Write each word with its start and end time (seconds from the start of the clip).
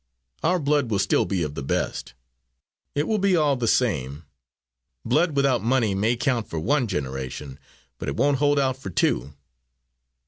Our 0.41 0.57
blood 0.57 0.89
will 0.89 0.97
still 0.97 1.25
be 1.25 1.43
of 1.43 1.53
the 1.53 1.61
best." 1.61 2.15
"It 2.95 3.07
will 3.07 3.19
be 3.19 3.35
all 3.35 3.55
the 3.55 3.67
same. 3.67 4.23
Blood 5.05 5.35
without 5.35 5.61
money 5.61 5.93
may 5.93 6.15
count 6.15 6.49
for 6.49 6.57
one 6.59 6.87
generation, 6.87 7.59
but 7.99 8.09
it 8.09 8.17
won't 8.17 8.39
hold 8.39 8.57
out 8.57 8.77
for 8.77 8.89
two." 8.89 9.35